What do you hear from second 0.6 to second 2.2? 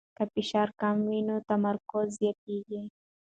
کم وي نو تمرکز